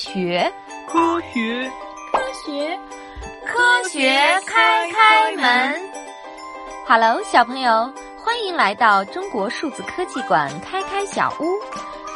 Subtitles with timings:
[0.00, 0.50] 学，
[0.88, 1.70] 科学，
[2.10, 2.78] 科学，
[3.44, 4.08] 科学
[4.46, 5.90] 开开门。
[6.88, 11.44] Hello，小朋友，欢迎来到中国数字科技馆开开小屋，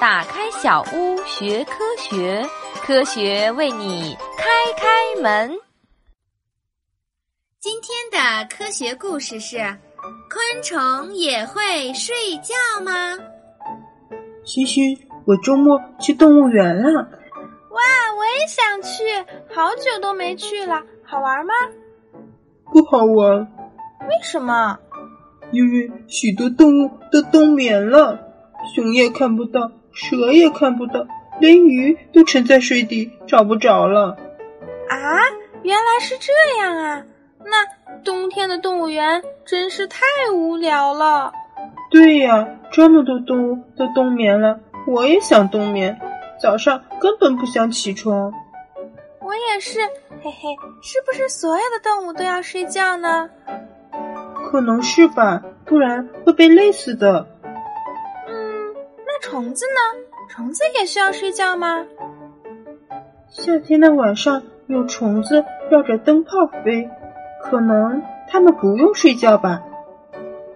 [0.01, 2.43] 打开小屋学科学，
[2.81, 4.47] 科学为你开
[4.79, 5.55] 开门。
[7.61, 9.59] 今天的科学故事是：
[10.31, 12.93] 昆虫也会睡觉吗？
[14.47, 17.07] 西西，我周末去动物园了。
[18.47, 19.05] 想去，
[19.55, 21.53] 好久都没去了，好玩吗？
[22.73, 23.41] 不好玩。
[24.01, 24.79] 为什么？
[25.51, 28.19] 因为许多动物都冬眠了，
[28.75, 31.07] 熊也看不到，蛇也看不到，
[31.41, 34.17] 连鱼都沉在水底，找不着了。
[34.89, 35.21] 啊，
[35.63, 37.05] 原来是这样啊！
[37.45, 40.01] 那冬天的动物园真是太
[40.35, 41.33] 无聊了。
[41.91, 46.01] 对呀，这么多动物都冬眠了，我也想冬眠。
[46.41, 48.33] 早上根本不想起床。
[49.35, 49.81] 我也是，
[50.23, 53.29] 嘿嘿，是不是所有的动物都要睡觉呢？
[54.49, 57.27] 可能是吧，不然会被累死的。
[58.29, 58.73] 嗯，
[59.05, 60.01] 那虫子呢？
[60.31, 61.85] 虫子也需要睡觉吗？
[63.29, 66.89] 夏天的晚上有虫子绕着灯泡飞，
[67.43, 69.61] 可能它们不用睡觉吧。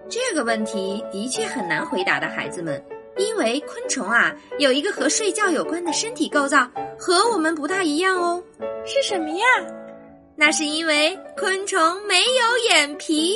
[0.07, 2.81] 这个问题的确很难回答的，孩子们，
[3.19, 6.67] 因为昆虫啊有一个和睡觉有关的身体构造，
[6.97, 8.41] 和我们不大一样哦。
[8.85, 9.45] 是什么呀？
[10.35, 13.35] 那是因为昆虫没有眼皮。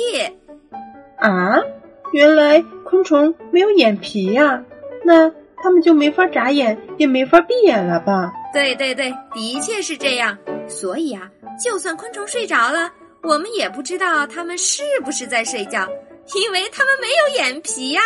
[1.18, 1.60] 啊，
[2.12, 4.64] 原来昆虫没有眼皮呀？
[5.04, 8.32] 那它们就没法眨眼，也没法闭眼了吧？
[8.54, 10.36] 对对对，的确是这样。
[10.66, 11.30] 所以啊，
[11.62, 12.90] 就算昆虫睡着了，
[13.22, 15.86] 我们也不知道它们是不是在睡觉。
[16.34, 18.00] 因为它们没有眼皮呀，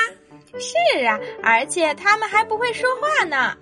[0.59, 3.55] 是啊，而且它们还不会说话呢。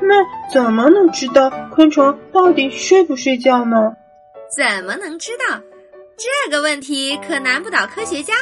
[0.00, 0.14] 那
[0.52, 3.94] 怎么能知道昆虫到底睡不睡觉呢？
[4.56, 5.60] 怎么能知道？
[6.16, 8.34] 这个问题可难不倒科学家。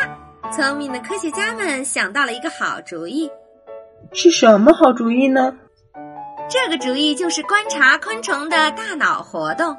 [0.52, 3.30] 聪明的科学家们想到了一个好主意。
[4.12, 5.56] 是什么好主意呢？
[6.48, 9.74] 这个主意就是观察昆虫的大脑活动。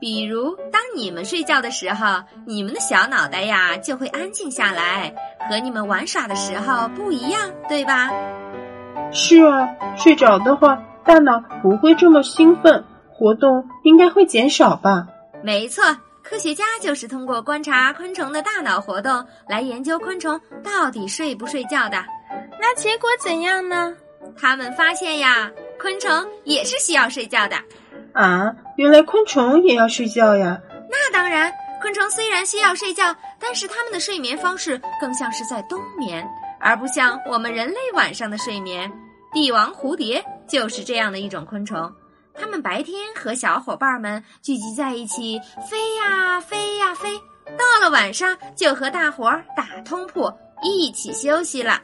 [0.00, 0.65] 比如，当
[0.96, 5.14] 你们睡觉的时候，你们的小脑袋呀就会安静下来，
[5.46, 8.10] 和你们玩耍的时候不一样，对吧？
[9.12, 15.06] 是啊，睡着的话，大脑不会这么兴奋，活动应该会减少吧？
[15.42, 15.84] 没错，
[16.22, 22.02] 科学家就是通过观察昆虫的大脑活动来研究昆虫到底睡不睡觉的。
[22.58, 23.92] 那结果怎样呢？
[24.34, 26.10] 他们发现呀，昆虫
[26.44, 27.56] 也是需要睡觉的。
[28.12, 30.58] 啊，原来昆虫也要睡觉呀！
[31.36, 31.52] 然，
[31.82, 36.26] 昆虫虽然需要睡觉，但是它们的睡眠方式更像是在冬眠，
[36.58, 38.90] 而不像我们人类晚上的睡眠。
[39.32, 41.92] 帝王蝴蝶就是这样的一种昆虫，
[42.34, 45.38] 它们白天和小伙伴们聚集在一起
[45.68, 47.18] 飞呀飞呀飞，
[47.58, 50.32] 到了晚上就和大伙儿打通铺，
[50.62, 51.82] 一起休息了。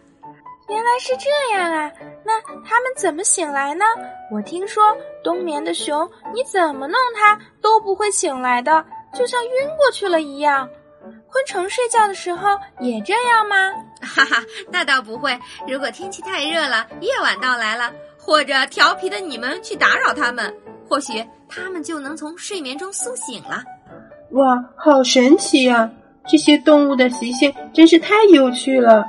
[0.69, 1.93] 原来是这样啊！
[2.25, 3.85] 那它们怎么醒来呢？
[4.31, 4.83] 我听说
[5.23, 8.83] 冬眠的熊，你怎么弄它都不会醒来的，
[9.15, 10.69] 就像晕过去了一样。
[11.29, 13.73] 昆虫睡觉的时候也这样吗？
[14.01, 15.37] 哈哈，那倒不会。
[15.67, 20.55] 如果天气太热了，夜晚到来了，或者调皮的你们去打扰它们，
[20.89, 23.63] 或许它们就能从睡眠中苏醒了。
[24.33, 25.91] 哇，好神奇呀！
[26.29, 29.05] 这些动物的习性真是太有趣了。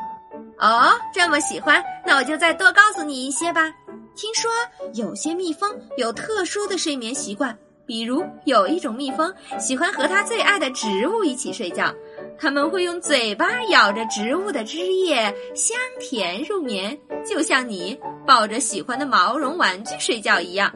[0.58, 3.72] 哦，这么喜欢，那我就再多告诉你一些吧。
[4.16, 4.50] 听说
[4.94, 11.94] 有些蜜蜂有特殊的睡眠习惯，比如有一种蜜蜂喜欢和它最爱的植物一起睡觉，
[12.38, 20.72] 它们会用嘴巴咬着植物的枝叶，香甜入眠，就像你抱着喜欢的毛绒玩具睡觉一样。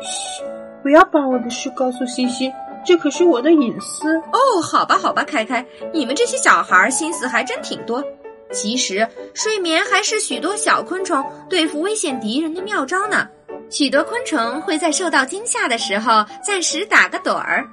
[0.00, 0.44] 嘘，
[0.82, 2.52] 不要把我的事告诉西西，
[2.84, 4.16] 这可是我的隐私。
[4.32, 8.02] 哦，好吧，好吧，开开，你们这些小孩心思还真挺多。
[8.50, 13.28] 其实，睡眠还是许多小昆虫对付危险敌人的妙招呢。
[13.70, 17.66] 许多昆虫会在受到惊吓的时候暂时打个盹儿，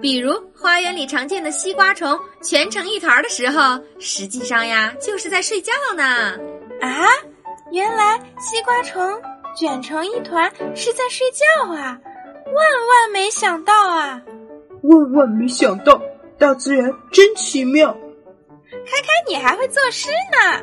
[0.00, 6.36] 比如花园里常见的西瓜虫蜷成一团的时候，实际上呀就是在睡觉呢。
[6.80, 7.06] 啊，
[7.70, 9.20] 原来西瓜虫
[9.54, 12.00] 卷成一团是在睡觉啊！
[12.46, 14.20] 万万没想到啊！
[14.82, 16.00] 万万没想到，
[16.38, 17.96] 大自然真奇妙。
[18.72, 20.62] 开开，你还会作诗呢！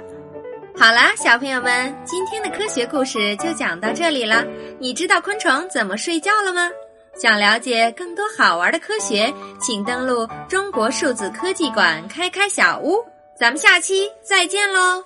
[0.78, 4.46] 好啦，小朋友们，今天的科学故事就讲到这里了。
[4.80, 6.70] 你知道昆虫怎么睡觉了吗？
[7.16, 13.04] 想了解更多好玩的科学，请登录中国数字科技馆开开小屋。
[13.38, 15.04] 咱们下期再见喽！